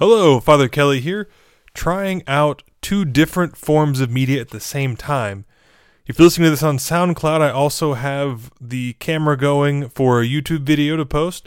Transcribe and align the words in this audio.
Hello, 0.00 0.40
Father 0.40 0.66
Kelly 0.66 1.02
here, 1.02 1.28
trying 1.74 2.22
out 2.26 2.62
two 2.80 3.04
different 3.04 3.54
forms 3.54 4.00
of 4.00 4.10
media 4.10 4.40
at 4.40 4.48
the 4.48 4.58
same 4.58 4.96
time. 4.96 5.44
If 6.06 6.18
you're 6.18 6.24
listening 6.24 6.46
to 6.46 6.52
this 6.52 6.62
on 6.62 6.78
SoundCloud, 6.78 7.42
I 7.42 7.50
also 7.50 7.92
have 7.92 8.50
the 8.58 8.94
camera 8.94 9.36
going 9.36 9.90
for 9.90 10.22
a 10.22 10.26
YouTube 10.26 10.62
video 10.62 10.96
to 10.96 11.04
post. 11.04 11.46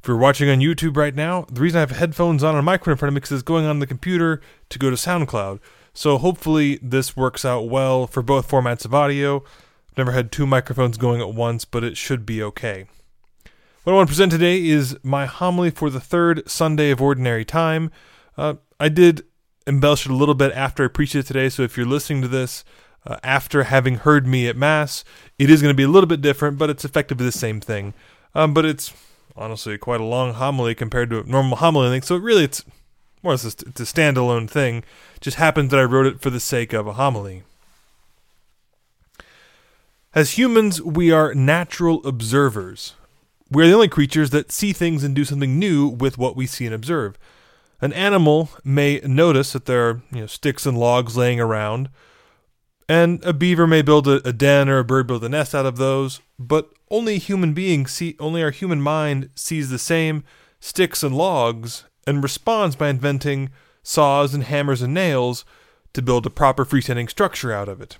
If 0.00 0.08
you're 0.08 0.16
watching 0.16 0.50
on 0.50 0.58
YouTube 0.58 0.96
right 0.96 1.14
now, 1.14 1.42
the 1.42 1.60
reason 1.60 1.76
I 1.76 1.82
have 1.82 1.92
headphones 1.92 2.42
on 2.42 2.56
and 2.56 2.58
a 2.58 2.62
microphone 2.62 2.94
in 2.94 2.98
front 2.98 3.10
of 3.10 3.14
me 3.14 3.18
is 3.18 3.20
because 3.20 3.32
it's 3.36 3.42
going 3.44 3.66
on 3.66 3.78
the 3.78 3.86
computer 3.86 4.40
to 4.70 4.80
go 4.80 4.90
to 4.90 4.96
SoundCloud. 4.96 5.60
So 5.94 6.18
hopefully 6.18 6.80
this 6.82 7.16
works 7.16 7.44
out 7.44 7.68
well 7.68 8.08
for 8.08 8.20
both 8.20 8.50
formats 8.50 8.84
of 8.84 8.92
audio. 8.92 9.44
I've 9.90 9.98
never 9.98 10.10
had 10.10 10.32
two 10.32 10.44
microphones 10.44 10.98
going 10.98 11.20
at 11.20 11.34
once, 11.34 11.64
but 11.64 11.84
it 11.84 11.96
should 11.96 12.26
be 12.26 12.42
okay. 12.42 12.86
What 13.84 13.94
I 13.94 13.96
want 13.96 14.08
to 14.08 14.12
present 14.12 14.30
today 14.30 14.64
is 14.64 14.96
my 15.02 15.26
homily 15.26 15.70
for 15.70 15.90
the 15.90 15.98
third 15.98 16.48
Sunday 16.48 16.92
of 16.92 17.02
Ordinary 17.02 17.44
Time. 17.44 17.90
Uh, 18.38 18.54
I 18.78 18.88
did 18.88 19.24
embellish 19.66 20.06
it 20.06 20.12
a 20.12 20.14
little 20.14 20.36
bit 20.36 20.52
after 20.52 20.84
I 20.84 20.86
preached 20.86 21.16
it 21.16 21.26
today, 21.26 21.48
so 21.48 21.64
if 21.64 21.76
you're 21.76 21.84
listening 21.84 22.22
to 22.22 22.28
this 22.28 22.62
uh, 23.04 23.16
after 23.24 23.64
having 23.64 23.96
heard 23.96 24.24
me 24.24 24.46
at 24.46 24.56
Mass, 24.56 25.02
it 25.36 25.50
is 25.50 25.60
going 25.60 25.74
to 25.74 25.76
be 25.76 25.82
a 25.82 25.88
little 25.88 26.06
bit 26.06 26.20
different, 26.20 26.58
but 26.58 26.70
it's 26.70 26.84
effectively 26.84 27.26
the 27.26 27.32
same 27.32 27.60
thing. 27.60 27.92
Um, 28.36 28.54
but 28.54 28.64
it's 28.64 28.94
honestly 29.34 29.76
quite 29.78 30.00
a 30.00 30.04
long 30.04 30.34
homily 30.34 30.76
compared 30.76 31.10
to 31.10 31.18
a 31.18 31.24
normal 31.24 31.56
homily 31.56 31.88
thing, 31.88 32.02
so 32.02 32.14
really 32.14 32.44
it's 32.44 32.64
more 33.20 33.32
or 33.32 33.34
less 33.34 33.44
it's 33.44 33.80
a 33.80 33.82
standalone 33.82 34.48
thing. 34.48 34.84
It 35.16 35.22
just 35.22 35.38
happens 35.38 35.72
that 35.72 35.80
I 35.80 35.84
wrote 35.84 36.06
it 36.06 36.20
for 36.20 36.30
the 36.30 36.38
sake 36.38 36.72
of 36.72 36.86
a 36.86 36.92
homily. 36.92 37.42
As 40.14 40.38
humans, 40.38 40.80
we 40.80 41.10
are 41.10 41.34
natural 41.34 42.06
observers. 42.06 42.94
We 43.52 43.64
are 43.64 43.66
the 43.66 43.74
only 43.74 43.88
creatures 43.88 44.30
that 44.30 44.50
see 44.50 44.72
things 44.72 45.04
and 45.04 45.14
do 45.14 45.26
something 45.26 45.58
new 45.58 45.86
with 45.86 46.16
what 46.16 46.36
we 46.36 46.46
see 46.46 46.64
and 46.64 46.74
observe. 46.74 47.18
An 47.82 47.92
animal 47.92 48.48
may 48.64 48.98
notice 49.04 49.52
that 49.52 49.66
there 49.66 49.90
are 49.90 50.02
you 50.10 50.20
know, 50.20 50.26
sticks 50.26 50.64
and 50.64 50.78
logs 50.78 51.18
laying 51.18 51.38
around, 51.38 51.90
and 52.88 53.22
a 53.24 53.34
beaver 53.34 53.66
may 53.66 53.82
build 53.82 54.08
a, 54.08 54.26
a 54.26 54.32
den 54.32 54.70
or 54.70 54.78
a 54.78 54.84
bird 54.84 55.06
build 55.06 55.22
a 55.22 55.28
nest 55.28 55.54
out 55.54 55.66
of 55.66 55.76
those, 55.76 56.22
but 56.38 56.72
only 56.90 57.18
human 57.18 57.52
being 57.52 57.86
see 57.86 58.16
only 58.18 58.42
our 58.42 58.52
human 58.52 58.80
mind 58.80 59.28
sees 59.34 59.68
the 59.68 59.78
same 59.78 60.24
sticks 60.58 61.02
and 61.02 61.14
logs 61.14 61.84
and 62.06 62.22
responds 62.22 62.74
by 62.74 62.88
inventing 62.88 63.50
saws 63.82 64.32
and 64.32 64.44
hammers 64.44 64.80
and 64.80 64.94
nails 64.94 65.44
to 65.92 66.00
build 66.00 66.24
a 66.24 66.30
proper 66.30 66.64
freestanding 66.64 67.10
structure 67.10 67.52
out 67.52 67.68
of 67.68 67.82
it. 67.82 67.98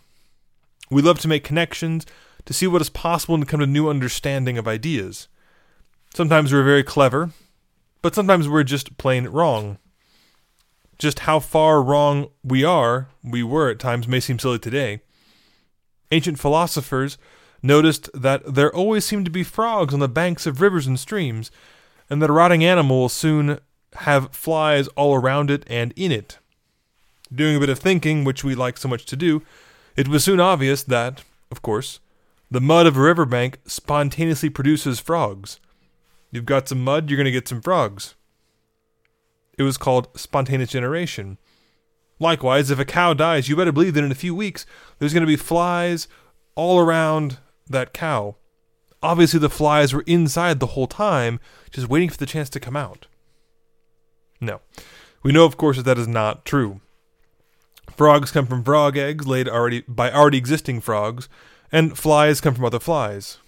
We 0.91 1.03
love 1.03 1.19
to 1.21 1.29
make 1.29 1.45
connections 1.45 2.07
to 2.47 2.55
see 2.55 2.67
what 2.67 2.81
is 2.81 2.89
possible 2.89 3.35
and 3.35 3.45
to 3.45 3.51
come 3.51 3.61
to 3.61 3.67
new 3.67 3.91
understanding 3.91 4.57
of 4.57 4.67
ideas. 4.67 5.29
Sometimes 6.15 6.53
we're 6.53 6.63
very 6.63 6.83
clever, 6.83 7.31
but 8.03 8.15
sometimes 8.15 8.47
we're 8.47 8.65
just 8.65 8.99
plain 8.99 9.29
wrong. 9.29 9.79
Just 10.99 11.21
how 11.21 11.41
far 11.41 11.83
wrong 11.83 12.29
we 12.45 12.63
are, 12.65 13.09
we 13.25 13.43
were 13.43 13.71
at 13.71 13.79
times, 13.79 14.07
may 14.07 14.21
seem 14.21 14.39
silly 14.39 14.59
today. 14.59 15.01
Ancient 16.11 16.39
philosophers 16.39 17.17
noticed 17.63 18.11
that 18.13 18.55
there 18.55 18.75
always 18.75 19.07
seemed 19.07 19.25
to 19.25 19.31
be 19.31 19.43
frogs 19.43 19.95
on 19.95 20.01
the 20.01 20.09
banks 20.09 20.47
of 20.47 20.61
rivers 20.61 20.87
and 20.87 21.01
streams, 21.01 21.51
and 22.11 22.21
that 22.21 22.29
a 22.29 22.35
rotting 22.35 22.63
animal 22.63 23.01
will 23.01 23.09
soon 23.09 23.59
have 23.95 24.35
flies 24.37 24.89
all 24.89 25.15
around 25.15 25.51
it 25.51 25.65
and 25.67 25.95
in 25.97 26.13
it. 26.13 26.39
Doing 27.35 27.57
a 27.57 27.61
bit 27.61 27.71
of 27.71 27.79
thinking, 27.79 28.23
which 28.23 28.45
we 28.45 28.55
like 28.55 28.77
so 28.77 28.87
much 28.87 29.07
to 29.07 29.17
do, 29.17 29.41
it 29.97 30.09
was 30.09 30.25
soon 30.25 30.41
obvious 30.41 30.83
that, 30.83 31.23
of 31.51 31.63
course, 31.63 32.01
the 32.51 32.61
mud 32.61 32.87
of 32.87 32.99
a 32.99 33.01
riverbank 33.01 33.61
spontaneously 33.65 34.51
produces 34.51 35.01
frogs. 35.01 35.59
You've 36.33 36.47
got 36.47 36.69
some 36.69 36.83
mud, 36.83 37.09
you're 37.09 37.19
going 37.19 37.27
to 37.27 37.31
get 37.31 37.47
some 37.47 37.61
frogs. 37.61 38.15
It 39.59 39.63
was 39.63 39.77
called 39.77 40.09
spontaneous 40.19 40.71
generation. 40.71 41.39
Likewise, 42.19 42.71
if 42.71 42.79
a 42.79 42.85
cow 42.85 43.15
dies, 43.15 43.49
you 43.49 43.55
better 43.55 43.71
believe 43.71 43.95
that 43.95 44.05
in 44.05 44.11
a 44.11 44.17
few 44.17 44.35
weeks 44.35 44.65
there's 44.99 45.13
going 45.13 45.23
to 45.23 45.27
be 45.27 45.37
flies 45.37 46.09
all 46.55 46.81
around 46.81 47.39
that 47.69 47.93
cow. 47.93 48.37
Obviously, 49.03 49.41
the 49.41 49.51
flies 49.51 49.93
were 49.93 50.05
inside 50.07 50.59
the 50.59 50.69
whole 50.69 50.87
time, 50.87 51.39
just 51.71 51.89
waiting 51.89 52.09
for 52.09 52.17
the 52.17 52.27
chance 52.27 52.49
to 52.51 52.61
come 52.61 52.77
out. 52.77 53.07
No. 54.41 54.61
We 55.23 55.33
know, 55.33 55.45
of 55.45 55.57
course, 55.57 55.77
that 55.77 55.83
that 55.85 55.99
is 55.99 56.09
not 56.09 56.45
true. 56.45 56.81
Frogs 57.97 58.31
come 58.31 58.47
from 58.47 58.65
frog 58.65 58.97
eggs 58.97 59.27
laid 59.27 59.49
already 59.49 59.83
by 59.83 60.11
already 60.11 60.39
existing 60.39 60.81
frogs, 60.81 61.29
and 61.71 61.99
flies 61.99 62.41
come 62.41 62.55
from 62.55 62.65
other 62.65 62.81
flies. 62.81 63.39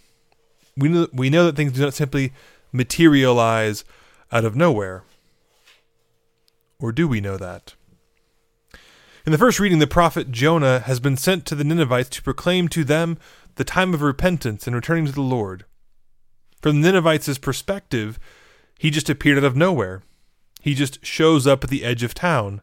We 0.76 0.88
know, 0.88 1.08
we 1.12 1.30
know 1.30 1.46
that 1.46 1.56
things 1.56 1.72
do 1.72 1.80
not 1.82 1.94
simply 1.94 2.32
materialize 2.74 3.84
out 4.32 4.44
of 4.44 4.56
nowhere. 4.56 5.04
Or 6.80 6.92
do 6.92 7.06
we 7.06 7.20
know 7.20 7.36
that? 7.36 7.74
In 9.24 9.32
the 9.32 9.38
first 9.38 9.58
reading, 9.58 9.78
the 9.78 9.86
prophet 9.86 10.30
Jonah 10.30 10.80
has 10.80 11.00
been 11.00 11.16
sent 11.16 11.46
to 11.46 11.54
the 11.54 11.64
Ninevites 11.64 12.10
to 12.10 12.22
proclaim 12.22 12.68
to 12.68 12.84
them 12.84 13.16
the 13.54 13.64
time 13.64 13.94
of 13.94 14.02
repentance 14.02 14.66
and 14.66 14.76
returning 14.76 15.06
to 15.06 15.12
the 15.12 15.22
Lord. 15.22 15.64
From 16.60 16.82
the 16.82 16.92
Ninevites' 16.92 17.38
perspective, 17.38 18.18
he 18.78 18.90
just 18.90 19.08
appeared 19.08 19.38
out 19.38 19.44
of 19.44 19.56
nowhere. 19.56 20.02
He 20.60 20.74
just 20.74 21.04
shows 21.06 21.46
up 21.46 21.64
at 21.64 21.70
the 21.70 21.84
edge 21.84 22.02
of 22.02 22.12
town. 22.12 22.60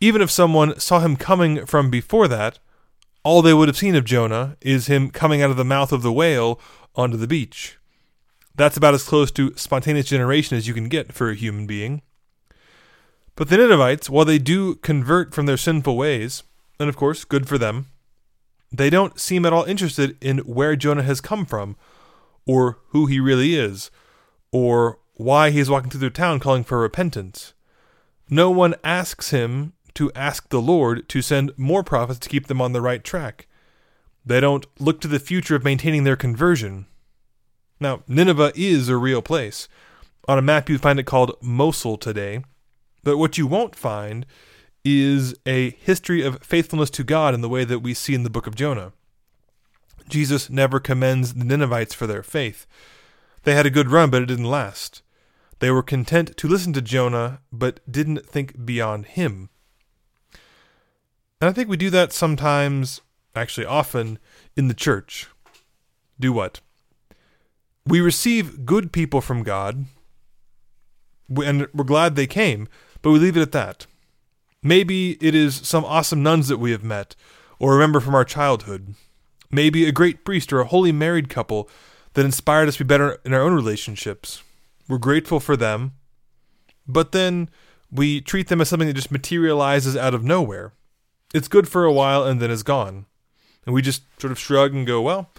Even 0.00 0.22
if 0.22 0.30
someone 0.30 0.78
saw 0.78 1.00
him 1.00 1.16
coming 1.16 1.66
from 1.66 1.90
before 1.90 2.28
that, 2.28 2.58
all 3.24 3.42
they 3.42 3.54
would 3.54 3.68
have 3.68 3.76
seen 3.76 3.96
of 3.96 4.04
Jonah 4.04 4.56
is 4.60 4.86
him 4.86 5.10
coming 5.10 5.42
out 5.42 5.50
of 5.50 5.56
the 5.56 5.64
mouth 5.64 5.92
of 5.92 6.02
the 6.02 6.12
whale 6.12 6.60
onto 6.94 7.16
the 7.16 7.26
beach. 7.26 7.78
That's 8.60 8.76
about 8.76 8.92
as 8.92 9.04
close 9.04 9.30
to 9.30 9.56
spontaneous 9.56 10.04
generation 10.04 10.54
as 10.54 10.68
you 10.68 10.74
can 10.74 10.90
get 10.90 11.14
for 11.14 11.30
a 11.30 11.34
human 11.34 11.66
being. 11.66 12.02
But 13.34 13.48
the 13.48 13.56
Ninevites, 13.56 14.10
while 14.10 14.26
they 14.26 14.38
do 14.38 14.74
convert 14.74 15.32
from 15.32 15.46
their 15.46 15.56
sinful 15.56 15.96
ways, 15.96 16.42
and 16.78 16.86
of 16.86 16.94
course, 16.94 17.24
good 17.24 17.48
for 17.48 17.56
them, 17.56 17.86
they 18.70 18.90
don't 18.90 19.18
seem 19.18 19.46
at 19.46 19.54
all 19.54 19.64
interested 19.64 20.14
in 20.20 20.40
where 20.40 20.76
Jonah 20.76 21.04
has 21.04 21.22
come 21.22 21.46
from, 21.46 21.74
or 22.44 22.76
who 22.88 23.06
he 23.06 23.18
really 23.18 23.54
is, 23.54 23.90
or 24.52 24.98
why 25.14 25.48
he 25.48 25.58
is 25.58 25.70
walking 25.70 25.88
through 25.88 26.00
their 26.00 26.10
town 26.10 26.38
calling 26.38 26.62
for 26.62 26.80
repentance. 26.80 27.54
No 28.28 28.50
one 28.50 28.74
asks 28.84 29.30
him 29.30 29.72
to 29.94 30.12
ask 30.12 30.50
the 30.50 30.60
Lord 30.60 31.08
to 31.08 31.22
send 31.22 31.56
more 31.56 31.82
prophets 31.82 32.18
to 32.18 32.28
keep 32.28 32.46
them 32.46 32.60
on 32.60 32.74
the 32.74 32.82
right 32.82 33.02
track. 33.02 33.46
They 34.22 34.38
don't 34.38 34.66
look 34.78 35.00
to 35.00 35.08
the 35.08 35.18
future 35.18 35.56
of 35.56 35.64
maintaining 35.64 36.04
their 36.04 36.14
conversion. 36.14 36.84
Now, 37.80 38.02
Nineveh 38.06 38.52
is 38.54 38.88
a 38.88 38.96
real 38.96 39.22
place. 39.22 39.66
On 40.28 40.38
a 40.38 40.42
map, 40.42 40.68
you 40.68 40.78
find 40.78 41.00
it 41.00 41.06
called 41.06 41.36
Mosul 41.40 41.96
today. 41.96 42.44
But 43.02 43.16
what 43.16 43.38
you 43.38 43.46
won't 43.46 43.74
find 43.74 44.26
is 44.84 45.34
a 45.46 45.70
history 45.70 46.22
of 46.22 46.42
faithfulness 46.42 46.90
to 46.90 47.04
God 47.04 47.34
in 47.34 47.40
the 47.40 47.48
way 47.48 47.64
that 47.64 47.80
we 47.80 47.94
see 47.94 48.14
in 48.14 48.22
the 48.22 48.30
book 48.30 48.46
of 48.46 48.54
Jonah. 48.54 48.92
Jesus 50.08 50.50
never 50.50 50.78
commends 50.80 51.34
the 51.34 51.44
Ninevites 51.44 51.94
for 51.94 52.06
their 52.06 52.22
faith. 52.22 52.66
They 53.44 53.54
had 53.54 53.66
a 53.66 53.70
good 53.70 53.90
run, 53.90 54.10
but 54.10 54.22
it 54.22 54.26
didn't 54.26 54.44
last. 54.44 55.02
They 55.60 55.70
were 55.70 55.82
content 55.82 56.36
to 56.36 56.48
listen 56.48 56.72
to 56.74 56.82
Jonah, 56.82 57.40
but 57.52 57.80
didn't 57.90 58.26
think 58.26 58.64
beyond 58.64 59.06
him. 59.06 59.50
And 61.40 61.48
I 61.48 61.52
think 61.52 61.68
we 61.68 61.76
do 61.76 61.90
that 61.90 62.12
sometimes, 62.12 63.00
actually 63.34 63.66
often, 63.66 64.18
in 64.56 64.68
the 64.68 64.74
church. 64.74 65.28
Do 66.18 66.32
what? 66.32 66.60
We 67.86 68.00
receive 68.00 68.66
good 68.66 68.92
people 68.92 69.20
from 69.20 69.42
God, 69.42 69.86
and 71.44 71.66
we're 71.72 71.84
glad 71.84 72.14
they 72.14 72.26
came, 72.26 72.68
but 73.02 73.10
we 73.10 73.18
leave 73.18 73.36
it 73.36 73.42
at 73.42 73.52
that. 73.52 73.86
Maybe 74.62 75.12
it 75.20 75.34
is 75.34 75.54
some 75.54 75.84
awesome 75.84 76.22
nuns 76.22 76.48
that 76.48 76.58
we 76.58 76.70
have 76.72 76.84
met, 76.84 77.16
or 77.58 77.72
remember 77.72 78.00
from 78.00 78.14
our 78.14 78.24
childhood. 78.24 78.94
Maybe 79.50 79.86
a 79.86 79.92
great 79.92 80.24
priest 80.24 80.52
or 80.52 80.60
a 80.60 80.66
holy 80.66 80.92
married 80.92 81.28
couple 81.28 81.68
that 82.14 82.24
inspired 82.24 82.68
us 82.68 82.76
to 82.76 82.84
be 82.84 82.88
better 82.88 83.20
in 83.24 83.32
our 83.32 83.40
own 83.40 83.54
relationships. 83.54 84.42
We're 84.88 84.98
grateful 84.98 85.40
for 85.40 85.56
them, 85.56 85.92
but 86.86 87.12
then 87.12 87.48
we 87.90 88.20
treat 88.20 88.48
them 88.48 88.60
as 88.60 88.68
something 88.68 88.88
that 88.88 88.94
just 88.94 89.10
materializes 89.10 89.96
out 89.96 90.14
of 90.14 90.24
nowhere. 90.24 90.72
It's 91.32 91.48
good 91.48 91.68
for 91.68 91.84
a 91.84 91.92
while 91.92 92.24
and 92.24 92.40
then 92.40 92.50
is 92.50 92.62
gone. 92.62 93.06
And 93.64 93.74
we 93.74 93.82
just 93.82 94.02
sort 94.20 94.32
of 94.32 94.38
shrug 94.38 94.74
and 94.74 94.86
go, 94.86 95.00
well, 95.00 95.30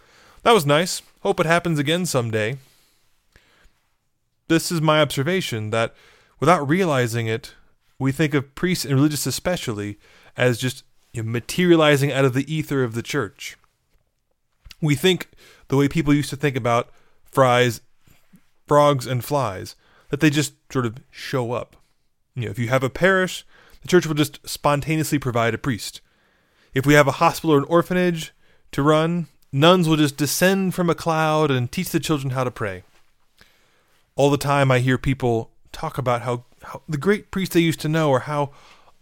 that 0.43 0.53
was 0.53 0.65
nice. 0.65 1.01
Hope 1.21 1.39
it 1.39 1.45
happens 1.45 1.77
again 1.77 2.05
someday. 2.05 2.57
This 4.47 4.71
is 4.71 4.81
my 4.81 5.01
observation 5.01 5.69
that 5.69 5.93
without 6.39 6.67
realizing 6.67 7.27
it, 7.27 7.53
we 7.99 8.11
think 8.11 8.33
of 8.33 8.55
priests 8.55 8.85
and 8.85 8.95
religious 8.95 9.27
especially 9.27 9.99
as 10.35 10.57
just 10.57 10.83
you 11.13 11.21
know, 11.21 11.29
materializing 11.29 12.11
out 12.11 12.25
of 12.25 12.33
the 12.33 12.51
ether 12.51 12.83
of 12.83 12.95
the 12.95 13.03
church. 13.03 13.55
We 14.81 14.95
think 14.95 15.29
the 15.67 15.77
way 15.77 15.87
people 15.87 16.13
used 16.13 16.31
to 16.31 16.35
think 16.35 16.55
about 16.55 16.89
fries, 17.23 17.81
frogs, 18.67 19.05
and 19.05 19.23
flies, 19.23 19.75
that 20.09 20.21
they 20.21 20.31
just 20.31 20.53
sort 20.71 20.87
of 20.87 20.97
show 21.11 21.51
up. 21.51 21.75
You 22.35 22.45
know, 22.45 22.51
if 22.51 22.57
you 22.57 22.69
have 22.69 22.83
a 22.83 22.89
parish, 22.89 23.45
the 23.83 23.87
church 23.87 24.07
will 24.07 24.15
just 24.15 24.39
spontaneously 24.47 25.19
provide 25.19 25.53
a 25.53 25.59
priest. 25.59 26.01
If 26.73 26.85
we 26.85 26.95
have 26.95 27.07
a 27.07 27.13
hospital 27.13 27.53
or 27.55 27.59
an 27.59 27.65
orphanage 27.65 28.33
to 28.71 28.81
run, 28.81 29.27
nuns 29.51 29.87
will 29.87 29.97
just 29.97 30.17
descend 30.17 30.73
from 30.73 30.89
a 30.89 30.95
cloud 30.95 31.51
and 31.51 31.71
teach 31.71 31.89
the 31.89 31.99
children 31.99 32.31
how 32.31 32.43
to 32.43 32.51
pray. 32.51 32.83
All 34.15 34.29
the 34.29 34.37
time 34.37 34.71
I 34.71 34.79
hear 34.79 34.97
people 34.97 35.49
talk 35.71 35.97
about 35.97 36.21
how, 36.21 36.45
how, 36.63 36.81
the 36.87 36.97
great 36.97 37.31
priests 37.31 37.53
they 37.53 37.61
used 37.61 37.79
to 37.81 37.89
know, 37.89 38.09
or 38.09 38.21
how 38.21 38.51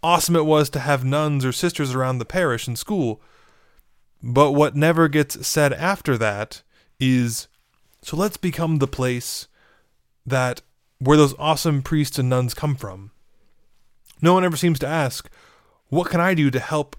awesome 0.02 0.36
it 0.36 0.46
was 0.46 0.70
to 0.70 0.80
have 0.80 1.04
nuns 1.04 1.44
or 1.44 1.52
sisters 1.52 1.94
around 1.94 2.18
the 2.18 2.24
parish 2.24 2.66
and 2.66 2.78
school. 2.78 3.20
But 4.22 4.52
what 4.52 4.76
never 4.76 5.08
gets 5.08 5.46
said 5.46 5.72
after 5.72 6.16
that 6.18 6.62
is 6.98 7.48
so 8.02 8.16
let's 8.16 8.36
become 8.36 8.78
the 8.78 8.86
place 8.86 9.46
that 10.26 10.62
where 10.98 11.16
those 11.16 11.34
awesome 11.38 11.82
priests 11.82 12.18
and 12.18 12.28
nuns 12.28 12.54
come 12.54 12.74
from. 12.74 13.10
No 14.22 14.34
one 14.34 14.44
ever 14.44 14.56
seems 14.56 14.78
to 14.80 14.86
ask, 14.86 15.30
what 15.88 16.10
can 16.10 16.20
I 16.20 16.34
do 16.34 16.50
to 16.50 16.60
help 16.60 16.96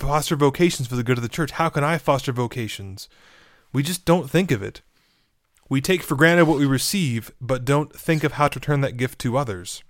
foster 0.00 0.36
vocations 0.36 0.88
for 0.88 0.96
the 0.96 1.02
good 1.02 1.18
of 1.18 1.22
the 1.22 1.28
church? 1.28 1.52
How 1.52 1.68
can 1.68 1.84
I 1.84 1.98
foster 1.98 2.32
vocations? 2.32 3.08
We 3.72 3.82
just 3.82 4.04
don't 4.04 4.30
think 4.30 4.50
of 4.50 4.62
it. 4.62 4.82
We 5.68 5.80
take 5.80 6.02
for 6.02 6.16
granted 6.16 6.46
what 6.46 6.58
we 6.58 6.66
receive, 6.66 7.30
but 7.40 7.64
don't 7.64 7.94
think 7.94 8.24
of 8.24 8.32
how 8.32 8.48
to 8.48 8.58
turn 8.58 8.80
that 8.80 8.96
gift 8.96 9.18
to 9.20 9.36
others. 9.36 9.84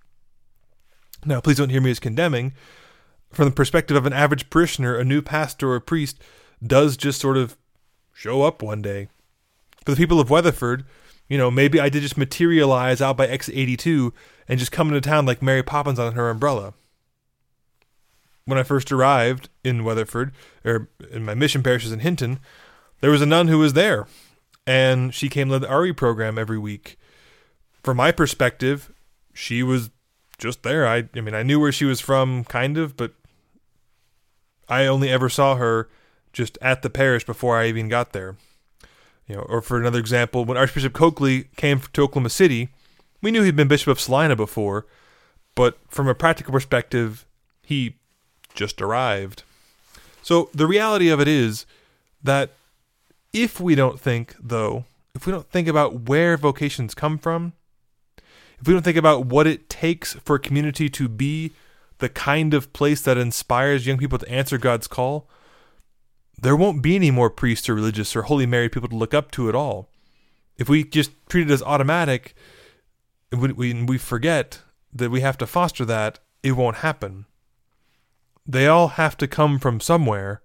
Now, 1.24 1.40
please 1.40 1.56
don't 1.56 1.70
hear 1.70 1.80
me 1.80 1.90
as 1.90 2.00
condemning. 2.00 2.52
From 3.30 3.46
the 3.46 3.54
perspective 3.54 3.96
of 3.96 4.06
an 4.06 4.12
average 4.12 4.50
parishioner, 4.50 4.96
a 4.96 5.04
new 5.04 5.22
pastor 5.22 5.72
or 5.72 5.80
priest 5.80 6.20
does 6.64 6.96
just 6.96 7.20
sort 7.20 7.36
of 7.36 7.56
show 8.12 8.42
up 8.42 8.62
one 8.62 8.82
day. 8.82 9.08
For 9.84 9.92
the 9.92 9.96
people 9.96 10.20
of 10.20 10.28
Weatherford, 10.28 10.84
you 11.28 11.38
know, 11.38 11.50
maybe 11.50 11.80
I 11.80 11.88
did 11.88 12.02
just 12.02 12.18
materialize 12.18 13.00
out 13.00 13.16
by 13.16 13.26
Exit 13.26 13.56
82 13.56 14.12
and 14.48 14.58
just 14.58 14.72
come 14.72 14.88
into 14.88 15.00
town 15.00 15.24
like 15.24 15.40
Mary 15.40 15.62
Poppins 15.62 15.98
on 15.98 16.12
her 16.12 16.28
umbrella. 16.28 16.74
When 18.44 18.58
I 18.58 18.62
first 18.62 18.90
arrived 18.90 19.48
in 19.62 19.84
Weatherford, 19.84 20.32
or 20.64 20.88
in 21.10 21.24
my 21.24 21.34
mission 21.34 21.62
parishes 21.62 21.92
in 21.92 22.00
Hinton, 22.00 22.40
there 23.00 23.10
was 23.10 23.22
a 23.22 23.26
nun 23.26 23.48
who 23.48 23.58
was 23.58 23.74
there, 23.74 24.06
and 24.66 25.14
she 25.14 25.28
came 25.28 25.48
to 25.50 25.58
the 25.58 25.68
RE 25.68 25.92
program 25.92 26.38
every 26.38 26.58
week. 26.58 26.98
From 27.82 27.96
my 27.96 28.12
perspective, 28.12 28.92
she 29.32 29.62
was 29.62 29.90
just 30.38 30.62
there. 30.62 30.86
I, 30.86 31.08
I 31.14 31.20
mean, 31.20 31.34
I 31.34 31.42
knew 31.42 31.60
where 31.60 31.72
she 31.72 31.84
was 31.84 32.00
from, 32.00 32.44
kind 32.44 32.76
of, 32.76 32.96
but 32.96 33.12
I 34.68 34.86
only 34.86 35.10
ever 35.10 35.28
saw 35.28 35.56
her 35.56 35.88
just 36.32 36.58
at 36.62 36.82
the 36.82 36.90
parish 36.90 37.24
before 37.24 37.58
I 37.58 37.66
even 37.66 37.88
got 37.88 38.12
there. 38.12 38.36
You 39.26 39.36
know, 39.36 39.42
or 39.42 39.60
for 39.60 39.78
another 39.78 39.98
example, 39.98 40.44
when 40.44 40.56
Archbishop 40.56 40.92
Coakley 40.92 41.44
came 41.56 41.80
to 41.92 42.02
Oklahoma 42.02 42.30
City, 42.30 42.70
we 43.22 43.30
knew 43.30 43.42
he'd 43.42 43.56
been 43.56 43.68
Bishop 43.68 43.88
of 43.88 44.00
Salina 44.00 44.34
before, 44.34 44.86
but 45.54 45.78
from 45.88 46.08
a 46.08 46.14
practical 46.14 46.52
perspective, 46.52 47.26
he 47.62 47.96
just 48.54 48.80
arrived. 48.80 49.42
So 50.22 50.50
the 50.54 50.66
reality 50.66 51.08
of 51.08 51.20
it 51.20 51.28
is 51.28 51.66
that 52.22 52.50
if 53.32 53.60
we 53.60 53.74
don't 53.74 53.98
think, 53.98 54.34
though, 54.40 54.84
if 55.14 55.26
we 55.26 55.32
don't 55.32 55.48
think 55.50 55.68
about 55.68 56.08
where 56.08 56.36
vocations 56.36 56.94
come 56.94 57.18
from, 57.18 57.52
if 58.60 58.66
we 58.66 58.74
don't 58.74 58.82
think 58.82 58.96
about 58.96 59.26
what 59.26 59.46
it 59.46 59.68
takes 59.68 60.14
for 60.14 60.36
a 60.36 60.40
community 60.40 60.88
to 60.90 61.08
be 61.08 61.52
the 61.98 62.08
kind 62.08 62.52
of 62.52 62.72
place 62.72 63.00
that 63.02 63.16
inspires 63.16 63.86
young 63.86 63.98
people 63.98 64.18
to 64.18 64.28
answer 64.28 64.58
God's 64.58 64.86
call, 64.86 65.28
there 66.40 66.56
won't 66.56 66.82
be 66.82 66.96
any 66.96 67.10
more 67.10 67.30
priests 67.30 67.68
or 67.68 67.74
religious 67.74 68.14
or 68.16 68.22
holy 68.22 68.46
married 68.46 68.72
people 68.72 68.88
to 68.88 68.96
look 68.96 69.14
up 69.14 69.30
to 69.32 69.48
at 69.48 69.54
all. 69.54 69.88
If 70.58 70.68
we 70.68 70.84
just 70.84 71.10
treat 71.28 71.48
it 71.48 71.52
as 71.52 71.62
automatic, 71.62 72.34
we, 73.32 73.52
we, 73.52 73.84
we 73.84 73.98
forget 73.98 74.60
that 74.92 75.10
we 75.10 75.20
have 75.20 75.38
to 75.38 75.46
foster 75.46 75.84
that, 75.84 76.18
it 76.42 76.52
won't 76.52 76.76
happen. 76.76 77.26
They 78.46 78.66
all 78.66 78.88
have 78.88 79.16
to 79.18 79.28
come 79.28 79.58
from 79.58 79.80
somewhere, 79.80 80.42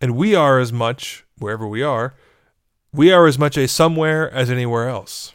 and 0.00 0.16
we 0.16 0.34
are 0.34 0.58
as 0.58 0.72
much, 0.72 1.24
wherever 1.38 1.66
we 1.66 1.82
are, 1.82 2.14
we 2.92 3.10
are 3.10 3.26
as 3.26 3.38
much 3.38 3.56
a 3.56 3.66
somewhere 3.66 4.30
as 4.30 4.50
anywhere 4.50 4.88
else. 4.88 5.34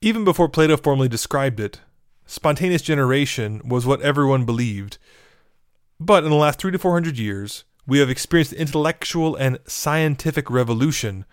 Even 0.00 0.22
before 0.22 0.48
Plato 0.48 0.76
formally 0.76 1.08
described 1.08 1.58
it, 1.58 1.80
spontaneous 2.26 2.82
generation 2.82 3.62
was 3.66 3.86
what 3.86 4.02
everyone 4.02 4.44
believed. 4.44 4.98
But 5.98 6.24
in 6.24 6.30
the 6.30 6.36
last 6.36 6.58
three 6.58 6.72
to 6.72 6.78
four 6.78 6.92
hundred 6.92 7.18
years, 7.18 7.64
we 7.86 7.98
have 7.98 8.10
experienced 8.10 8.52
intellectual 8.52 9.34
and 9.34 9.58
scientific 9.66 10.50
revolution. 10.50 11.24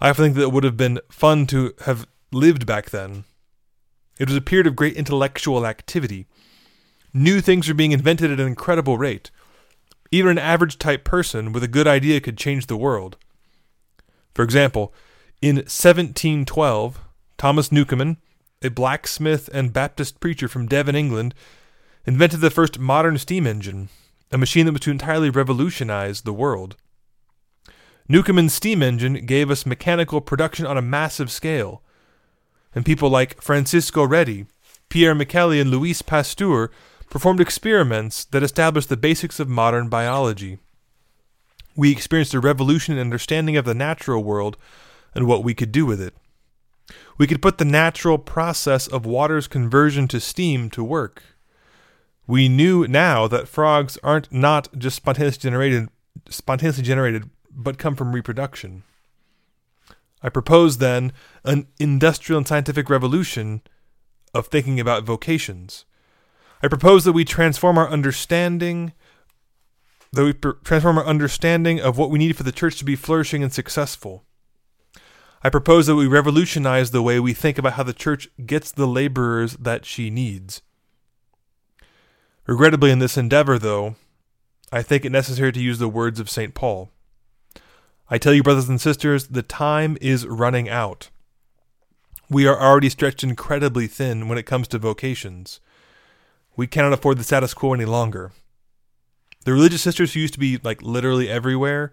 I 0.00 0.12
think 0.12 0.34
that 0.34 0.42
it 0.42 0.52
would 0.52 0.64
have 0.64 0.76
been 0.76 1.00
fun 1.10 1.46
to 1.48 1.74
have 1.84 2.06
lived 2.32 2.66
back 2.66 2.90
then. 2.90 3.24
It 4.18 4.28
was 4.28 4.36
a 4.36 4.42
period 4.42 4.66
of 4.66 4.76
great 4.76 4.96
intellectual 4.96 5.66
activity. 5.66 6.26
New 7.12 7.40
things 7.40 7.68
were 7.68 7.74
being 7.74 7.92
invented 7.92 8.30
at 8.30 8.40
an 8.40 8.46
incredible 8.46 8.98
rate. 8.98 9.30
Even 10.10 10.32
an 10.32 10.38
average 10.38 10.78
type 10.78 11.04
person 11.04 11.52
with 11.52 11.62
a 11.62 11.68
good 11.68 11.86
idea 11.86 12.20
could 12.20 12.38
change 12.38 12.66
the 12.66 12.76
world. 12.76 13.16
For 14.34 14.42
example, 14.42 14.92
in 15.42 15.56
1712, 15.56 17.00
Thomas 17.38 17.70
Newcomen, 17.72 18.16
a 18.62 18.70
blacksmith 18.70 19.50
and 19.52 19.72
Baptist 19.72 20.20
preacher 20.20 20.48
from 20.48 20.66
Devon, 20.66 20.96
England, 20.96 21.34
invented 22.06 22.40
the 22.40 22.50
first 22.50 22.78
modern 22.78 23.18
steam 23.18 23.46
engine, 23.46 23.88
a 24.30 24.38
machine 24.38 24.66
that 24.66 24.72
was 24.72 24.80
to 24.82 24.90
entirely 24.90 25.30
revolutionize 25.30 26.22
the 26.22 26.32
world. 26.32 26.76
Newcomen's 28.08 28.54
steam 28.54 28.82
engine 28.82 29.26
gave 29.26 29.50
us 29.50 29.66
mechanical 29.66 30.20
production 30.20 30.64
on 30.64 30.78
a 30.78 30.82
massive 30.82 31.30
scale, 31.30 31.82
and 32.76 32.86
people 32.86 33.10
like 33.10 33.42
Francisco 33.42 34.04
Redi, 34.04 34.46
Pierre 34.88 35.16
Micheli, 35.16 35.60
and 35.60 35.70
Louis 35.70 36.00
Pasteur 36.02 36.70
performed 37.10 37.40
experiments 37.40 38.24
that 38.26 38.44
established 38.44 38.88
the 38.88 38.96
basics 38.96 39.40
of 39.40 39.48
modern 39.48 39.88
biology. 39.88 40.58
We 41.74 41.90
experienced 41.90 42.34
a 42.34 42.40
revolution 42.40 42.94
in 42.94 43.00
understanding 43.00 43.56
of 43.56 43.64
the 43.64 43.74
natural 43.74 44.22
world 44.22 44.56
and 45.12 45.26
what 45.26 45.42
we 45.42 45.54
could 45.54 45.72
do 45.72 45.84
with 45.84 46.00
it 46.00 46.14
we 47.18 47.26
could 47.26 47.42
put 47.42 47.58
the 47.58 47.64
natural 47.64 48.18
process 48.18 48.86
of 48.86 49.06
water's 49.06 49.48
conversion 49.48 50.08
to 50.08 50.20
steam 50.20 50.70
to 50.70 50.84
work. 50.84 51.22
We 52.26 52.48
knew 52.48 52.86
now 52.86 53.28
that 53.28 53.48
frogs 53.48 53.98
aren't 54.02 54.32
not 54.32 54.68
just 54.76 54.96
spontaneously 54.96 55.40
generated, 55.40 55.88
spontaneously 56.28 56.82
generated, 56.82 57.30
but 57.50 57.78
come 57.78 57.96
from 57.96 58.12
reproduction. 58.12 58.82
I 60.26 60.28
propose 60.28 60.78
then 60.78 61.12
an 61.44 61.68
industrial 61.78 62.38
and 62.38 62.48
scientific 62.48 62.90
revolution 62.90 63.62
of 64.34 64.48
thinking 64.48 64.80
about 64.80 65.04
vocations. 65.04 65.84
I 66.64 66.66
propose 66.66 67.04
that 67.04 67.12
we 67.12 67.24
transform 67.24 67.78
our 67.78 67.88
understanding 67.88 68.92
that 70.12 70.24
we 70.24 70.32
transform 70.64 70.98
our 70.98 71.06
understanding 71.06 71.80
of 71.80 71.96
what 71.96 72.10
we 72.10 72.18
need 72.18 72.36
for 72.36 72.42
the 72.42 72.50
church 72.50 72.76
to 72.78 72.84
be 72.84 72.96
flourishing 72.96 73.42
and 73.42 73.52
successful. 73.52 74.24
I 75.44 75.50
propose 75.50 75.86
that 75.86 75.94
we 75.94 76.08
revolutionize 76.08 76.90
the 76.90 77.02
way 77.02 77.20
we 77.20 77.32
think 77.32 77.56
about 77.56 77.74
how 77.74 77.82
the 77.84 77.92
church 77.92 78.28
gets 78.46 78.72
the 78.72 78.86
laborers 78.86 79.54
that 79.58 79.84
she 79.84 80.10
needs. 80.10 80.62
Regrettably, 82.46 82.90
in 82.90 82.98
this 82.98 83.16
endeavor, 83.16 83.58
though, 83.58 83.94
I 84.72 84.82
think 84.82 85.04
it 85.04 85.10
necessary 85.10 85.52
to 85.52 85.60
use 85.62 85.78
the 85.78 85.88
words 85.88 86.18
of 86.18 86.30
St. 86.30 86.54
Paul. 86.54 86.90
I 88.08 88.18
tell 88.18 88.32
you, 88.32 88.42
brothers 88.42 88.68
and 88.68 88.80
sisters, 88.80 89.28
the 89.28 89.42
time 89.42 89.98
is 90.00 90.26
running 90.26 90.68
out. 90.68 91.10
We 92.30 92.46
are 92.46 92.60
already 92.60 92.88
stretched 92.88 93.24
incredibly 93.24 93.86
thin 93.86 94.28
when 94.28 94.38
it 94.38 94.46
comes 94.46 94.68
to 94.68 94.78
vocations. 94.78 95.60
We 96.56 96.66
cannot 96.66 96.92
afford 96.92 97.18
the 97.18 97.24
status 97.24 97.52
quo 97.52 97.74
any 97.74 97.84
longer. 97.84 98.32
The 99.44 99.52
religious 99.52 99.82
sisters 99.82 100.14
who 100.14 100.20
used 100.20 100.34
to 100.34 100.40
be 100.40 100.58
like 100.58 100.82
literally 100.82 101.28
everywhere 101.28 101.92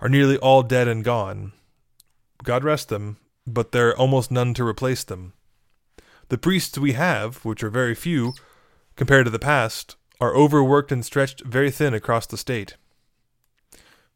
are 0.00 0.08
nearly 0.08 0.36
all 0.38 0.62
dead 0.62 0.88
and 0.88 1.04
gone. 1.04 1.52
God 2.42 2.64
rest 2.64 2.88
them, 2.88 3.18
but 3.46 3.72
there 3.72 3.88
are 3.88 3.98
almost 3.98 4.30
none 4.30 4.54
to 4.54 4.66
replace 4.66 5.04
them. 5.04 5.32
The 6.28 6.38
priests 6.38 6.78
we 6.78 6.92
have, 6.92 7.44
which 7.44 7.62
are 7.62 7.70
very 7.70 7.94
few 7.94 8.34
compared 8.96 9.26
to 9.26 9.30
the 9.30 9.38
past, 9.38 9.96
are 10.20 10.34
overworked 10.34 10.92
and 10.92 11.04
stretched 11.04 11.44
very 11.44 11.70
thin 11.70 11.94
across 11.94 12.26
the 12.26 12.36
state. 12.36 12.76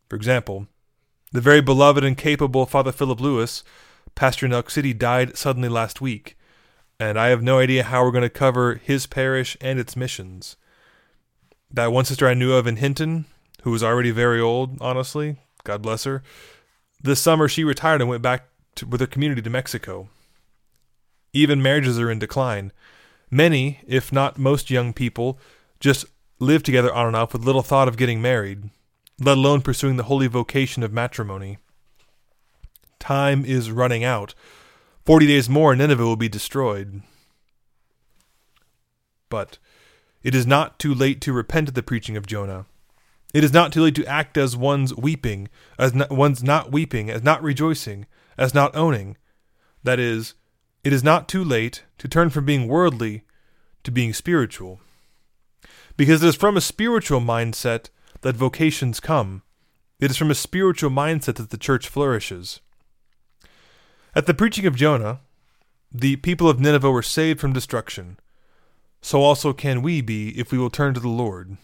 For 0.08 0.16
example, 0.16 0.66
the 1.32 1.40
very 1.40 1.62
beloved 1.62 2.04
and 2.04 2.16
capable 2.16 2.66
Father 2.66 2.92
Philip 2.92 3.20
Lewis, 3.20 3.64
pastor 4.14 4.46
in 4.46 4.52
Elk 4.52 4.70
City, 4.70 4.92
died 4.92 5.36
suddenly 5.36 5.68
last 5.68 6.00
week, 6.00 6.36
and 7.00 7.18
I 7.18 7.28
have 7.28 7.42
no 7.42 7.58
idea 7.58 7.84
how 7.84 8.04
we're 8.04 8.12
going 8.12 8.22
to 8.22 8.30
cover 8.30 8.74
his 8.74 9.06
parish 9.06 9.56
and 9.60 9.78
its 9.78 9.96
missions. 9.96 10.56
That 11.70 11.90
one 11.92 12.04
sister 12.04 12.28
I 12.28 12.34
knew 12.34 12.52
of 12.52 12.66
in 12.66 12.76
Hinton, 12.76 13.24
who 13.62 13.70
was 13.70 13.82
already 13.82 14.10
very 14.10 14.40
old, 14.40 14.76
honestly, 14.80 15.36
God 15.64 15.80
bless 15.80 16.04
her, 16.04 16.22
this 17.02 17.20
summer, 17.20 17.48
she 17.48 17.64
retired 17.64 18.00
and 18.00 18.10
went 18.10 18.22
back 18.22 18.44
to, 18.76 18.86
with 18.86 19.00
her 19.00 19.06
community 19.06 19.42
to 19.42 19.50
Mexico. 19.50 20.08
Even 21.32 21.62
marriages 21.62 21.98
are 21.98 22.10
in 22.10 22.18
decline. 22.18 22.72
Many, 23.30 23.80
if 23.86 24.12
not 24.12 24.38
most 24.38 24.70
young 24.70 24.92
people, 24.92 25.38
just 25.80 26.04
live 26.38 26.62
together 26.62 26.92
on 26.92 27.06
and 27.06 27.16
off 27.16 27.32
with 27.32 27.44
little 27.44 27.62
thought 27.62 27.88
of 27.88 27.96
getting 27.96 28.20
married, 28.20 28.70
let 29.22 29.38
alone 29.38 29.62
pursuing 29.62 29.96
the 29.96 30.04
holy 30.04 30.26
vocation 30.26 30.82
of 30.82 30.92
matrimony. 30.92 31.58
Time 32.98 33.44
is 33.44 33.70
running 33.70 34.04
out. 34.04 34.34
Forty 35.04 35.26
days 35.26 35.48
more, 35.48 35.72
and 35.72 35.78
Nineveh 35.80 36.04
will 36.04 36.16
be 36.16 36.28
destroyed. 36.28 37.02
But 39.28 39.58
it 40.22 40.34
is 40.34 40.46
not 40.46 40.78
too 40.78 40.94
late 40.94 41.20
to 41.22 41.32
repent 41.32 41.68
of 41.68 41.74
the 41.74 41.82
preaching 41.82 42.16
of 42.16 42.26
Jonah. 42.26 42.66
It 43.34 43.42
is 43.42 43.52
not 43.52 43.72
too 43.72 43.82
late 43.82 43.94
to 43.96 44.06
act 44.06 44.36
as 44.36 44.56
one's 44.56 44.94
weeping, 44.94 45.48
as 45.78 45.94
not, 45.94 46.10
one's 46.10 46.42
not 46.42 46.70
weeping, 46.70 47.10
as 47.10 47.22
not 47.22 47.42
rejoicing, 47.42 48.06
as 48.36 48.54
not 48.54 48.76
owning. 48.76 49.16
That 49.82 49.98
is, 49.98 50.34
it 50.84 50.92
is 50.92 51.02
not 51.02 51.28
too 51.28 51.42
late 51.42 51.82
to 51.98 52.08
turn 52.08 52.30
from 52.30 52.44
being 52.44 52.68
worldly 52.68 53.24
to 53.84 53.90
being 53.90 54.12
spiritual. 54.12 54.80
Because 55.96 56.22
it 56.22 56.28
is 56.28 56.36
from 56.36 56.56
a 56.56 56.60
spiritual 56.60 57.20
mindset 57.20 57.88
that 58.22 58.36
vocations 58.36 58.98
come. 58.98 59.42
It 60.00 60.10
is 60.10 60.16
from 60.16 60.30
a 60.30 60.34
spiritual 60.34 60.90
mindset 60.90 61.36
that 61.36 61.50
the 61.50 61.56
church 61.56 61.88
flourishes. 61.88 62.60
At 64.14 64.26
the 64.26 64.34
preaching 64.34 64.66
of 64.66 64.74
Jonah, 64.74 65.20
the 65.92 66.16
people 66.16 66.48
of 66.48 66.58
Nineveh 66.58 66.90
were 66.90 67.02
saved 67.02 67.40
from 67.40 67.52
destruction. 67.52 68.18
So 69.00 69.22
also 69.22 69.52
can 69.52 69.82
we 69.82 70.00
be 70.00 70.30
if 70.38 70.50
we 70.50 70.58
will 70.58 70.70
turn 70.70 70.94
to 70.94 71.00
the 71.00 71.08
Lord. 71.08 71.56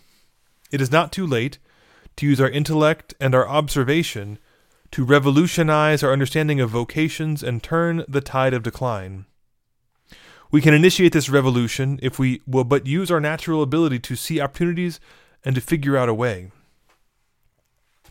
It 0.70 0.80
is 0.80 0.92
not 0.92 1.12
too 1.12 1.26
late 1.26 1.58
to 2.16 2.26
use 2.26 2.40
our 2.40 2.50
intellect 2.50 3.14
and 3.20 3.34
our 3.34 3.48
observation 3.48 4.38
to 4.90 5.04
revolutionize 5.04 6.02
our 6.02 6.12
understanding 6.12 6.60
of 6.60 6.70
vocations 6.70 7.42
and 7.42 7.62
turn 7.62 8.04
the 8.08 8.20
tide 8.20 8.54
of 8.54 8.62
decline. 8.62 9.26
We 10.50 10.60
can 10.60 10.74
initiate 10.74 11.12
this 11.12 11.28
revolution 11.28 11.98
if 12.02 12.18
we 12.18 12.40
will 12.46 12.64
but 12.64 12.86
use 12.86 13.10
our 13.10 13.20
natural 13.20 13.62
ability 13.62 13.98
to 14.00 14.16
see 14.16 14.40
opportunities 14.40 14.98
and 15.48 15.54
to 15.54 15.62
figure 15.62 15.96
out 15.96 16.10
a 16.10 16.14
way. 16.14 16.50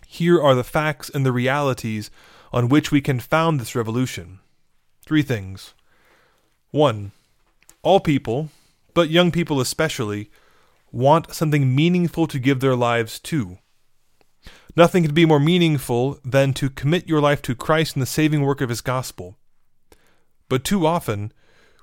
Here 0.07 0.41
are 0.41 0.55
the 0.55 0.63
facts 0.63 1.07
and 1.07 1.23
the 1.23 1.31
realities 1.31 2.09
on 2.51 2.67
which 2.67 2.91
we 2.91 2.99
can 2.99 3.19
found 3.19 3.59
this 3.59 3.75
revolution. 3.75 4.39
Three 5.05 5.21
things. 5.21 5.75
One, 6.71 7.11
all 7.83 7.99
people, 7.99 8.49
but 8.95 9.11
young 9.11 9.29
people 9.29 9.61
especially, 9.61 10.31
want 10.91 11.31
something 11.31 11.75
meaningful 11.75 12.25
to 12.25 12.39
give 12.39 12.59
their 12.59 12.75
lives 12.75 13.19
to. 13.19 13.59
Nothing 14.75 15.03
could 15.03 15.13
be 15.13 15.27
more 15.27 15.39
meaningful 15.39 16.19
than 16.25 16.55
to 16.55 16.71
commit 16.71 17.07
your 17.07 17.21
life 17.21 17.43
to 17.43 17.53
Christ 17.53 17.95
and 17.95 18.01
the 18.01 18.07
saving 18.07 18.41
work 18.41 18.61
of 18.61 18.69
His 18.69 18.81
gospel. 18.81 19.37
But 20.49 20.63
too 20.63 20.87
often, 20.87 21.31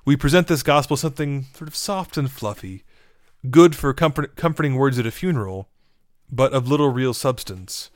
we 0.03 0.17
present 0.17 0.47
this 0.47 0.63
gospel 0.63 0.97
something 0.97 1.45
sort 1.53 1.69
of 1.69 1.77
soft 1.77 2.17
and 2.17 2.29
fluffy, 2.29 2.83
good 3.51 3.75
for 3.75 3.93
comfort- 3.93 4.35
comforting 4.35 4.75
words 4.75 4.99
at 4.99 5.05
a 5.05 5.11
funeral, 5.11 5.69
but 6.31 6.53
of 6.53 6.67
little 6.67 6.89
real 6.89 7.13
substance. 7.13 7.89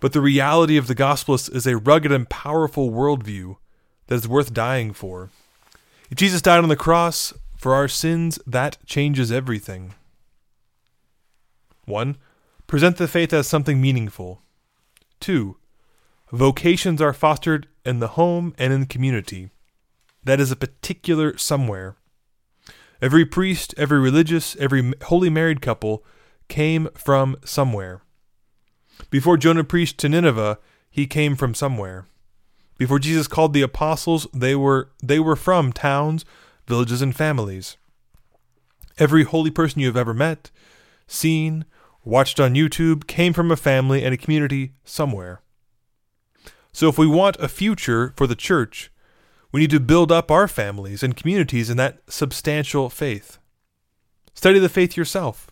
But 0.00 0.12
the 0.12 0.20
reality 0.20 0.76
of 0.76 0.86
the 0.86 0.94
gospel 0.94 1.34
is 1.34 1.66
a 1.66 1.78
rugged 1.78 2.12
and 2.12 2.28
powerful 2.28 2.90
worldview 2.90 3.56
that 4.08 4.16
is 4.16 4.28
worth 4.28 4.52
dying 4.52 4.92
for. 4.92 5.30
If 6.10 6.18
Jesus 6.18 6.42
died 6.42 6.62
on 6.62 6.68
the 6.68 6.76
cross 6.76 7.32
for 7.56 7.74
our 7.74 7.88
sins, 7.88 8.38
that 8.46 8.76
changes 8.84 9.32
everything. 9.32 9.94
1. 11.86 12.16
Present 12.66 12.96
the 12.96 13.08
faith 13.08 13.32
as 13.32 13.46
something 13.46 13.80
meaningful. 13.80 14.42
2. 15.20 15.56
Vocations 16.32 17.00
are 17.00 17.12
fostered 17.12 17.68
in 17.84 18.00
the 18.00 18.08
home 18.08 18.54
and 18.58 18.72
in 18.72 18.80
the 18.80 18.86
community. 18.86 19.50
That 20.24 20.40
is 20.40 20.50
a 20.50 20.56
particular 20.56 21.36
somewhere. 21.36 21.96
Every 23.02 23.24
priest, 23.24 23.74
every 23.76 23.98
religious, 23.98 24.56
every 24.56 24.92
holy 25.02 25.30
married 25.30 25.60
couple 25.60 26.04
came 26.48 26.88
from 26.94 27.36
somewhere. 27.44 28.02
Before 29.10 29.36
Jonah 29.36 29.64
preached 29.64 29.98
to 29.98 30.08
Nineveh, 30.08 30.58
he 30.90 31.06
came 31.06 31.36
from 31.36 31.54
somewhere. 31.54 32.06
Before 32.78 32.98
Jesus 32.98 33.28
called 33.28 33.52
the 33.52 33.62
apostles, 33.62 34.26
they 34.32 34.54
were 34.54 34.90
they 35.02 35.18
were 35.18 35.36
from 35.36 35.72
towns, 35.72 36.24
villages 36.66 37.02
and 37.02 37.14
families. 37.14 37.76
Every 38.98 39.24
holy 39.24 39.50
person 39.50 39.80
you 39.80 39.86
have 39.88 39.96
ever 39.96 40.14
met, 40.14 40.50
seen, 41.06 41.64
watched 42.04 42.38
on 42.38 42.54
YouTube 42.54 43.06
came 43.06 43.32
from 43.32 43.50
a 43.50 43.56
family 43.56 44.04
and 44.04 44.14
a 44.14 44.18
community 44.18 44.72
somewhere. 44.84 45.40
So 46.72 46.88
if 46.88 46.98
we 46.98 47.06
want 47.06 47.36
a 47.38 47.48
future 47.48 48.12
for 48.16 48.26
the 48.26 48.34
church, 48.34 48.90
we 49.54 49.60
need 49.60 49.70
to 49.70 49.78
build 49.78 50.10
up 50.10 50.32
our 50.32 50.48
families 50.48 51.04
and 51.04 51.14
communities 51.14 51.70
in 51.70 51.76
that 51.76 52.00
substantial 52.08 52.90
faith. 52.90 53.38
Study 54.34 54.58
the 54.58 54.68
faith 54.68 54.96
yourself. 54.96 55.48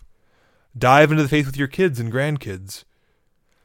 Dive 0.77 1.09
into 1.09 1.23
the 1.23 1.29
faith 1.29 1.45
with 1.45 1.55
your 1.55 1.69
kids 1.69 2.01
and 2.01 2.11
grandkids. 2.11 2.83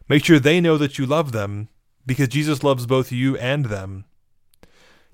Make 0.09 0.25
sure 0.25 0.39
they 0.39 0.61
know 0.61 0.79
that 0.79 0.97
you 0.97 1.07
love 1.07 1.33
them 1.33 1.71
because 2.07 2.29
Jesus 2.29 2.63
loves 2.63 2.87
both 2.87 3.11
you 3.11 3.37
and 3.39 3.65
them. 3.65 4.05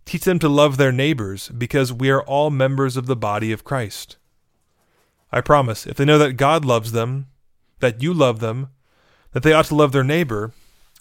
Teach 0.05 0.25
them 0.25 0.39
to 0.41 0.49
love 0.51 0.77
their 0.77 0.93
neighbors 0.93 1.49
because 1.49 1.91
we 1.91 2.11
are 2.11 2.23
all 2.23 2.51
members 2.51 2.99
of 2.99 3.07
the 3.07 3.17
body 3.17 3.51
of 3.51 3.65
Christ. 3.65 4.19
I 5.33 5.41
promise, 5.41 5.87
if 5.87 5.97
they 5.97 6.05
know 6.05 6.19
that 6.19 6.35
God 6.35 6.67
loves 6.67 6.93
them, 6.93 7.29
that 7.81 8.03
you 8.03 8.13
love 8.13 8.41
them, 8.41 8.69
that 9.33 9.43
they 9.43 9.55
ought 9.55 9.65
to 9.65 9.75
love 9.75 9.93
their 9.93 10.05
neighbor, 10.05 10.53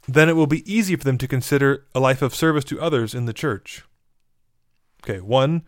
then 0.08 0.30
it 0.30 0.38
will 0.38 0.48
be 0.48 0.64
easy 0.74 0.96
for 0.96 1.04
them 1.04 1.18
to 1.18 1.28
consider 1.28 1.86
a 1.94 2.00
life 2.00 2.22
of 2.22 2.34
service 2.34 2.64
to 2.64 2.80
others 2.80 3.14
in 3.14 3.26
the 3.26 3.34
church. 3.34 3.84
Okay, 5.04 5.20
one, 5.20 5.64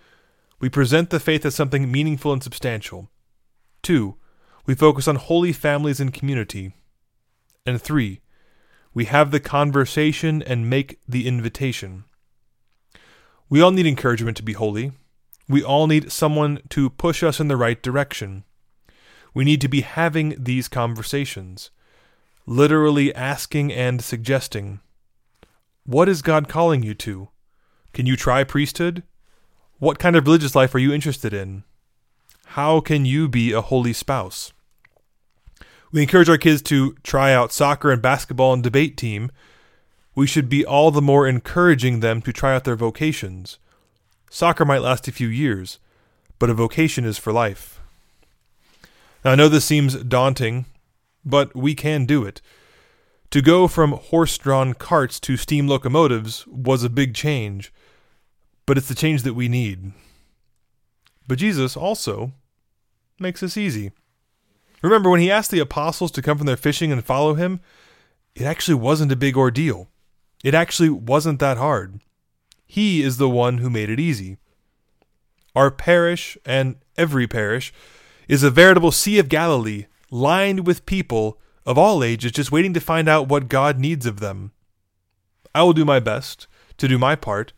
we 0.59 0.69
present 0.69 1.09
the 1.09 1.19
faith 1.19 1.45
as 1.45 1.53
something 1.53 1.91
meaningful 1.91 2.31
and 2.31 2.41
substantial. 2.41 3.09
Two, 3.83 4.15
we 4.65 4.73
focus 4.73 5.07
on 5.07 5.17
holy 5.17 5.51
families 5.51 5.99
and 5.99 6.13
community. 6.13 6.73
And 7.65 7.81
three, 7.81 8.21
we 8.93 9.05
have 9.05 9.31
the 9.31 9.41
conversation 9.41 10.41
and 10.41 10.69
make 10.69 10.99
the 11.07 11.27
invitation. 11.27 12.05
We 13.49 13.61
all 13.61 13.71
need 13.71 13.85
encouragement 13.85 14.37
to 14.37 14.43
be 14.43 14.53
holy. 14.53 14.93
We 15.49 15.61
all 15.61 15.85
need 15.85 16.11
someone 16.11 16.61
to 16.69 16.89
push 16.89 17.21
us 17.21 17.39
in 17.39 17.49
the 17.49 17.57
right 17.57 17.81
direction. 17.81 18.45
We 19.33 19.43
need 19.43 19.59
to 19.61 19.67
be 19.67 19.81
having 19.81 20.35
these 20.41 20.69
conversations, 20.69 21.71
literally 22.47 23.13
asking 23.13 23.73
and 23.73 24.01
suggesting. 24.01 24.79
What 25.85 26.07
is 26.07 26.21
God 26.21 26.47
calling 26.47 26.81
you 26.81 26.93
to? 26.95 27.29
Can 27.93 28.05
you 28.05 28.15
try 28.15 28.43
priesthood? 28.45 29.03
What 29.85 29.99
kind 29.99 30.15
of 30.15 30.25
religious 30.25 30.55
life 30.55 30.73
are 30.73 30.79
you 30.79 30.91
interested 30.91 31.31
in? 31.31 31.63
How 32.57 32.79
can 32.79 33.05
you 33.05 33.27
be 33.27 33.51
a 33.51 33.61
holy 33.61 33.93
spouse? 33.93 34.51
We 35.91 36.01
encourage 36.01 36.27
our 36.27 36.39
kids 36.39 36.63
to 36.63 36.95
try 37.03 37.31
out 37.31 37.51
soccer 37.51 37.91
and 37.91 38.01
basketball 38.01 38.51
and 38.51 38.63
debate 38.63 38.97
team. 38.97 39.29
We 40.15 40.25
should 40.25 40.49
be 40.49 40.65
all 40.65 40.89
the 40.89 41.03
more 41.03 41.27
encouraging 41.27 41.99
them 41.99 42.23
to 42.23 42.33
try 42.33 42.55
out 42.55 42.63
their 42.63 42.75
vocations. 42.75 43.59
Soccer 44.31 44.65
might 44.65 44.81
last 44.81 45.07
a 45.07 45.11
few 45.11 45.27
years, 45.27 45.77
but 46.39 46.49
a 46.49 46.55
vocation 46.55 47.05
is 47.05 47.19
for 47.19 47.31
life. 47.31 47.79
Now, 49.23 49.33
I 49.33 49.35
know 49.35 49.49
this 49.49 49.65
seems 49.65 49.93
daunting, 49.93 50.65
but 51.23 51.55
we 51.55 51.75
can 51.75 52.07
do 52.07 52.23
it. 52.23 52.41
To 53.29 53.39
go 53.39 53.67
from 53.67 53.91
horse 53.91 54.35
drawn 54.39 54.73
carts 54.73 55.19
to 55.19 55.37
steam 55.37 55.67
locomotives 55.67 56.47
was 56.47 56.83
a 56.83 56.89
big 56.89 57.13
change, 57.13 57.71
but 58.65 58.77
it's 58.77 58.87
the 58.87 58.95
change 58.95 59.23
that 59.23 59.33
we 59.33 59.47
need. 59.47 59.91
But 61.27 61.39
Jesus 61.39 61.75
also 61.75 62.33
makes 63.19 63.41
this 63.41 63.57
easy. 63.57 63.91
Remember, 64.81 65.09
when 65.09 65.19
he 65.19 65.31
asked 65.31 65.51
the 65.51 65.59
apostles 65.59 66.11
to 66.11 66.21
come 66.21 66.37
from 66.37 66.47
their 66.47 66.57
fishing 66.57 66.91
and 66.91 67.03
follow 67.03 67.33
him, 67.33 67.59
it 68.35 68.43
actually 68.43 68.75
wasn't 68.75 69.11
a 69.11 69.15
big 69.15 69.37
ordeal. 69.37 69.87
It 70.43 70.53
actually 70.53 70.89
wasn't 70.89 71.39
that 71.39 71.57
hard. 71.57 71.99
He 72.67 73.01
is 73.01 73.17
the 73.17 73.29
one 73.29 73.59
who 73.59 73.69
made 73.69 73.89
it 73.89 73.99
easy. 73.99 74.37
Our 75.55 75.71
parish, 75.71 76.37
and 76.45 76.75
every 76.97 77.27
parish, 77.27 77.73
is 78.27 78.43
a 78.43 78.51
veritable 78.51 78.91
Sea 78.91 79.19
of 79.19 79.29
Galilee 79.29 79.85
lined 80.11 80.67
with 80.67 80.85
people 80.85 81.39
of 81.65 81.77
all 81.77 82.03
ages 82.03 82.31
just 82.31 82.51
waiting 82.51 82.73
to 82.73 82.79
find 82.79 83.07
out 83.07 83.27
what 83.27 83.47
God 83.47 83.79
needs 83.79 84.05
of 84.05 84.19
them. 84.19 84.51
I 85.53 85.63
will 85.63 85.73
do 85.73 85.85
my 85.85 85.99
best 85.99 86.47
to 86.77 86.87
do 86.87 86.99
my 86.99 87.15
part, 87.15 87.53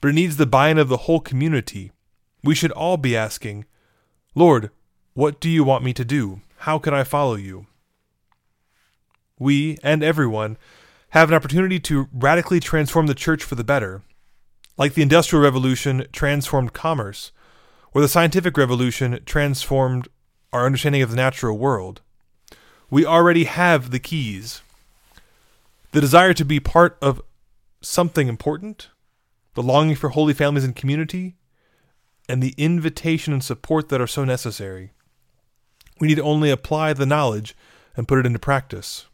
but 0.00 0.08
it 0.08 0.14
needs 0.14 0.36
the 0.36 0.46
buy 0.46 0.68
in 0.68 0.78
of 0.78 0.88
the 0.88 0.98
whole 0.98 1.20
community. 1.20 1.92
We 2.42 2.54
should 2.54 2.72
all 2.72 2.96
be 2.96 3.16
asking, 3.16 3.64
Lord, 4.34 4.70
what 5.14 5.40
do 5.40 5.48
you 5.50 5.64
want 5.64 5.84
me 5.84 5.92
to 5.94 6.04
do? 6.04 6.42
How 6.58 6.78
can 6.78 6.94
I 6.94 7.04
follow 7.04 7.34
you? 7.34 7.66
We, 9.38 9.78
and 9.82 10.02
everyone, 10.02 10.56
have 11.10 11.28
an 11.28 11.34
opportunity 11.34 11.80
to 11.80 12.08
radically 12.12 12.60
transform 12.60 13.06
the 13.06 13.14
church 13.14 13.42
for 13.42 13.54
the 13.54 13.64
better. 13.64 14.02
Like 14.76 14.94
the 14.94 15.02
Industrial 15.02 15.42
Revolution 15.42 16.06
transformed 16.12 16.72
commerce, 16.72 17.32
or 17.92 18.00
the 18.00 18.08
scientific 18.08 18.56
revolution 18.56 19.20
transformed 19.24 20.08
our 20.52 20.66
understanding 20.66 21.02
of 21.02 21.10
the 21.10 21.16
natural 21.16 21.58
world. 21.58 22.00
We 22.90 23.04
already 23.04 23.44
have 23.44 23.90
the 23.90 23.98
keys. 23.98 24.60
The 25.92 26.00
desire 26.00 26.34
to 26.34 26.44
be 26.44 26.60
part 26.60 26.96
of 27.00 27.20
something 27.80 28.28
important, 28.28 28.88
the 29.58 29.62
longing 29.64 29.96
for 29.96 30.10
holy 30.10 30.32
families 30.32 30.62
and 30.62 30.76
community, 30.76 31.34
and 32.28 32.40
the 32.40 32.54
invitation 32.56 33.32
and 33.32 33.42
support 33.42 33.88
that 33.88 34.00
are 34.00 34.06
so 34.06 34.24
necessary. 34.24 34.92
We 35.98 36.06
need 36.06 36.20
only 36.20 36.48
apply 36.48 36.92
the 36.92 37.04
knowledge 37.04 37.56
and 37.96 38.06
put 38.06 38.20
it 38.20 38.26
into 38.26 38.38
practice. 38.38 39.06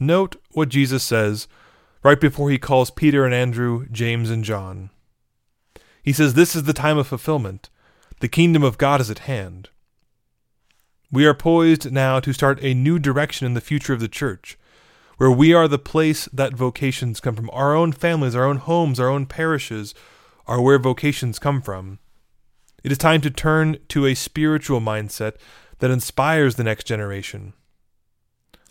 Note 0.00 0.34
what 0.50 0.68
Jesus 0.68 1.04
says 1.04 1.46
right 2.02 2.20
before 2.20 2.50
he 2.50 2.58
calls 2.58 2.90
Peter 2.90 3.24
and 3.24 3.32
Andrew, 3.32 3.86
James 3.92 4.30
and 4.30 4.42
John. 4.42 4.90
He 6.02 6.12
says, 6.12 6.34
This 6.34 6.56
is 6.56 6.64
the 6.64 6.72
time 6.72 6.98
of 6.98 7.06
fulfillment. 7.06 7.70
The 8.18 8.26
kingdom 8.26 8.64
of 8.64 8.78
God 8.78 9.00
is 9.00 9.12
at 9.12 9.30
hand. 9.30 9.68
We 11.12 11.24
are 11.24 11.34
poised 11.34 11.92
now 11.92 12.18
to 12.18 12.32
start 12.32 12.58
a 12.62 12.74
new 12.74 12.98
direction 12.98 13.46
in 13.46 13.54
the 13.54 13.60
future 13.60 13.92
of 13.92 14.00
the 14.00 14.08
church, 14.08 14.58
where 15.22 15.30
we 15.30 15.54
are 15.54 15.68
the 15.68 15.78
place 15.78 16.28
that 16.32 16.52
vocations 16.52 17.20
come 17.20 17.36
from. 17.36 17.48
Our 17.52 17.76
own 17.76 17.92
families, 17.92 18.34
our 18.34 18.44
own 18.44 18.56
homes, 18.56 18.98
our 18.98 19.06
own 19.06 19.26
parishes 19.26 19.94
are 20.48 20.60
where 20.60 20.80
vocations 20.80 21.38
come 21.38 21.62
from. 21.62 22.00
It 22.82 22.90
is 22.90 22.98
time 22.98 23.20
to 23.20 23.30
turn 23.30 23.78
to 23.90 24.04
a 24.04 24.16
spiritual 24.16 24.80
mindset 24.80 25.34
that 25.78 25.92
inspires 25.92 26.56
the 26.56 26.64
next 26.64 26.88
generation. 26.88 27.52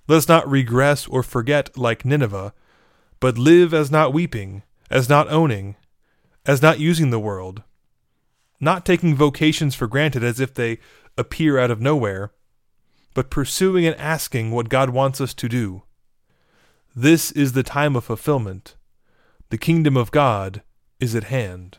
Let 0.09 0.17
us 0.17 0.27
not 0.27 0.45
regress 0.45 1.07
or 1.07 1.23
forget 1.23 1.77
like 1.77 2.03
Nineveh, 2.03 2.53
but 3.21 3.37
live 3.37 3.73
as 3.73 3.89
not 3.89 4.11
weeping, 4.11 4.63
as 4.89 5.07
not 5.07 5.31
owning, 5.31 5.77
as 6.45 6.61
not 6.61 6.81
using 6.81 7.11
the 7.11 7.17
world, 7.17 7.63
not 8.59 8.85
taking 8.85 9.15
vocations 9.15 9.73
for 9.73 9.87
granted 9.87 10.21
as 10.21 10.41
if 10.41 10.53
they 10.53 10.79
appear 11.17 11.57
out 11.57 11.71
of 11.71 11.79
nowhere, 11.79 12.33
but 13.13 13.29
pursuing 13.31 13.85
and 13.85 13.95
asking 13.95 14.51
what 14.51 14.67
God 14.67 14.89
wants 14.89 15.21
us 15.21 15.33
to 15.35 15.47
do. 15.47 15.83
This 16.95 17.31
is 17.31 17.53
the 17.53 17.63
time 17.63 17.95
of 17.95 18.03
fulfillment. 18.03 18.75
The 19.49 19.57
kingdom 19.57 19.95
of 19.95 20.11
God 20.11 20.61
is 20.99 21.15
at 21.15 21.23
hand. 21.25 21.77